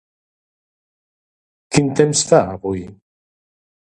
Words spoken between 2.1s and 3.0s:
fa avui?